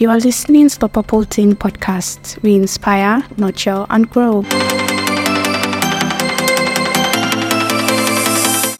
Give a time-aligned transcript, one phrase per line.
[0.00, 2.40] You are listening to the Purple Teen Podcast.
[2.42, 4.42] We inspire, nurture, and grow.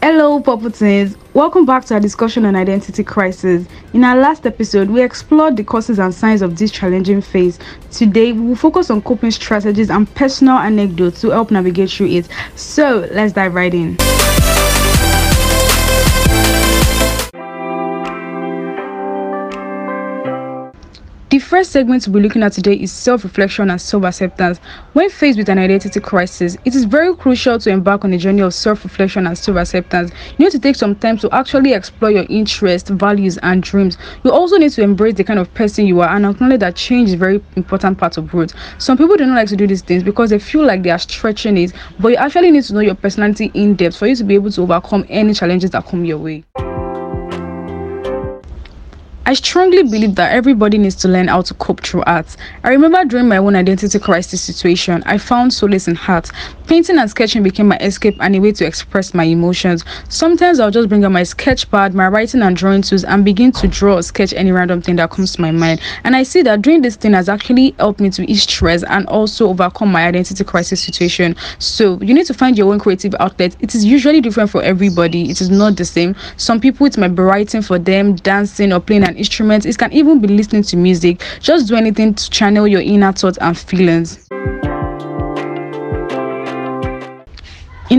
[0.00, 1.16] Hello, Purple Teens.
[1.34, 3.66] Welcome back to our discussion on identity crisis.
[3.92, 7.58] In our last episode, we explored the causes and signs of this challenging phase.
[7.90, 12.28] Today, we will focus on coping strategies and personal anecdotes to help navigate through it.
[12.54, 13.96] So, let's dive right in.
[21.40, 24.58] The first segment we'll be looking at today is self reflection and self acceptance.
[24.92, 28.42] When faced with an identity crisis, it is very crucial to embark on a journey
[28.42, 30.10] of self reflection and self acceptance.
[30.36, 33.96] You need to take some time to actually explore your interests, values, and dreams.
[34.22, 37.08] You also need to embrace the kind of person you are and acknowledge that change
[37.08, 38.52] is a very important part of growth.
[38.76, 40.98] Some people do not like to do these things because they feel like they are
[40.98, 44.24] stretching it, but you actually need to know your personality in depth for you to
[44.24, 46.44] be able to overcome any challenges that come your way.
[49.26, 52.36] I strongly believe that everybody needs to learn how to cope through art.
[52.64, 56.30] I remember during my own identity crisis situation, I found solace in art.
[56.66, 59.84] Painting and sketching became my escape and a way to express my emotions.
[60.08, 63.52] Sometimes I'll just bring out my sketch pad, my writing and drawing tools, and begin
[63.52, 65.80] to draw or sketch any random thing that comes to my mind.
[66.04, 69.06] And I see that doing this thing has actually helped me to ease stress and
[69.06, 71.36] also overcome my identity crisis situation.
[71.58, 73.54] So you need to find your own creative outlet.
[73.60, 76.16] It is usually different for everybody, it is not the same.
[76.36, 79.92] Some people, it might be writing for them, dancing, or playing an instruments it can
[79.92, 81.22] even be listening to music.
[81.40, 84.28] Just do anything to channel your inner thoughts and feelings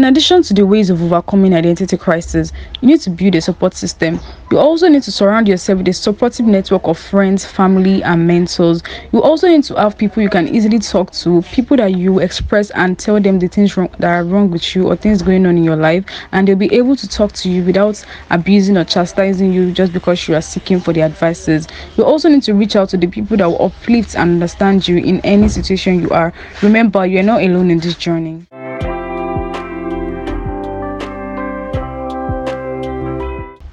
[0.02, 3.75] In addition to the ways of overcoming identity crisis, you need to build a support
[3.75, 4.19] system.
[4.49, 8.81] You also need to surround yourself with a supportive network of friends, family, and mentors.
[9.11, 12.72] You also need to have people you can easily talk to, people that you express
[12.72, 15.55] and tell them the things wrong, that are wrong with you or things going on
[15.55, 19.53] in your life, and they'll be able to talk to you without abusing or chastising
[19.53, 21.67] you just because you are seeking for the advices.
[21.95, 24.97] You also need to reach out to the people that will uplift and understand you
[24.97, 26.33] in any situation you are.
[26.63, 28.47] Remember, you are not alone in this journey.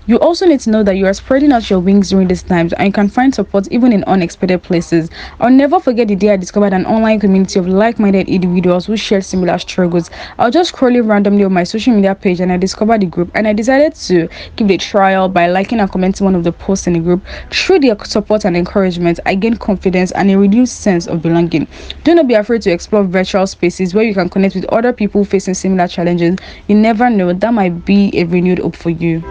[0.08, 2.72] You also need to know that you are spreading out your wings during these times
[2.72, 5.10] and you can find support even in unexpected places.
[5.38, 8.96] I'll never forget the day I discovered an online community of like minded individuals who
[8.96, 10.08] shared similar struggles.
[10.38, 13.30] I was just scrolling randomly on my social media page and I discovered the group
[13.34, 16.52] and I decided to give it a trial by liking and commenting one of the
[16.52, 17.22] posts in the group.
[17.50, 21.68] Through their support and encouragement, I gained confidence and a renewed sense of belonging.
[22.04, 25.26] Do not be afraid to explore virtual spaces where you can connect with other people
[25.26, 26.38] facing similar challenges.
[26.66, 29.22] You never know, that might be a renewed hope for you.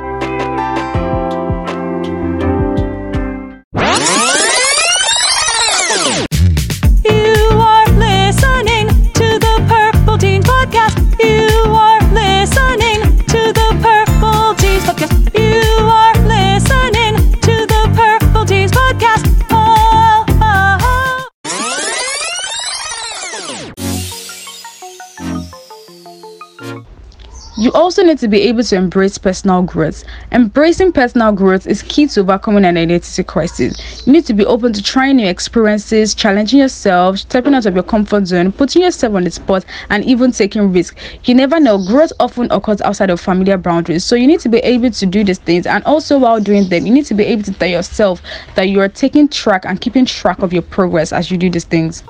[27.67, 30.05] You also need to be able to embrace personal growth.
[30.31, 34.07] Embracing personal growth is key to overcoming an identity crisis.
[34.07, 37.83] You need to be open to trying new experiences, challenging yourself, stepping out of your
[37.83, 40.95] comfort zone, putting yourself on the spot, and even taking risks.
[41.25, 44.05] You never know, growth often occurs outside of familiar boundaries.
[44.05, 46.85] So you need to be able to do these things, and also while doing them,
[46.85, 48.21] you need to be able to tell yourself
[48.55, 51.65] that you are taking track and keeping track of your progress as you do these
[51.65, 52.01] things.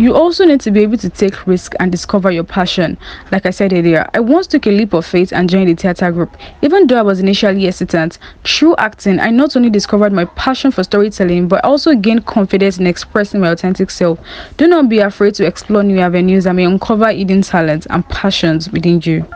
[0.00, 2.96] You also need to be able to take risks and discover your passion.
[3.30, 6.10] Like I said earlier, I once took a leap of faith and joined the theatre
[6.10, 6.34] group.
[6.62, 10.84] Even though I was initially hesitant, through acting, I not only discovered my passion for
[10.84, 14.18] storytelling, but also gained confidence in expressing my authentic self.
[14.56, 18.70] Do not be afraid to explore new avenues that may uncover hidden talents and passions
[18.70, 19.26] within you.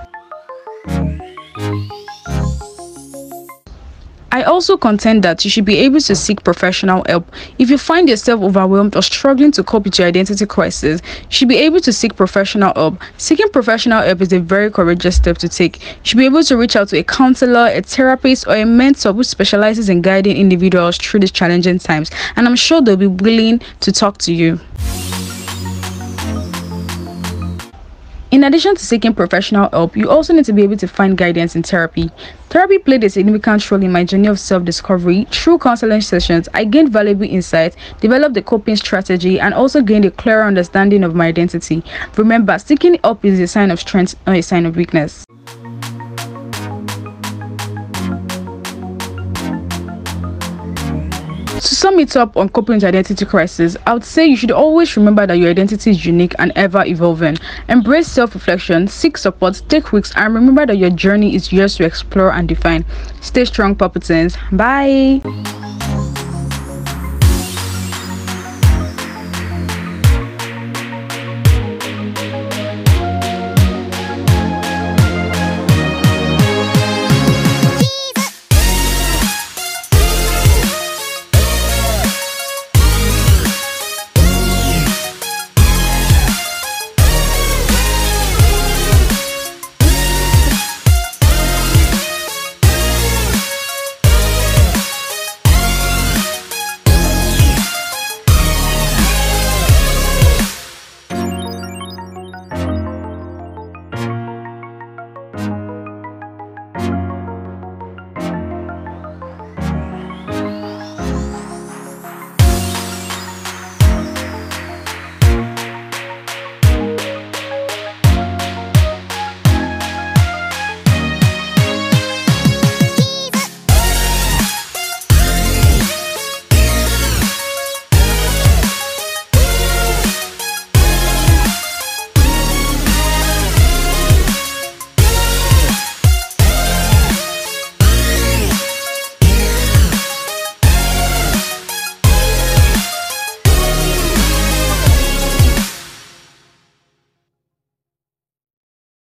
[4.35, 7.31] I also contend that you should be able to seek professional help.
[7.61, 11.49] If you find yourself overwhelmed or struggling to cope with your identity crisis, you should
[11.49, 13.01] be able to seek professional help.
[13.17, 15.81] Seeking professional help is a very courageous step to take.
[15.81, 19.13] You should be able to reach out to a counselor, a therapist, or a mentor
[19.13, 23.61] who specializes in guiding individuals through these challenging times, and I'm sure they'll be willing
[23.83, 24.59] to talk to you.
[28.45, 31.57] In addition to seeking professional help, you also need to be able to find guidance
[31.57, 32.11] in therapy.
[32.51, 35.27] Therapy played a significant role in my journey of self discovery.
[35.31, 40.11] Through counseling sessions, I gained valuable insights, developed a coping strategy, and also gained a
[40.11, 41.83] clearer understanding of my identity.
[42.19, 45.25] Remember, seeking help is a sign of strength, not a sign of weakness.
[51.65, 54.95] To sum it up on coping with identity crisis, I would say you should always
[54.99, 57.39] remember that your identity is unique and ever evolving.
[57.71, 61.85] Embrace self reflection, seek support, take risks, and remember that your journey is yours to
[61.85, 62.85] explore and define.
[63.23, 64.37] Stay strong, Purple Teens.
[64.53, 65.64] Bye.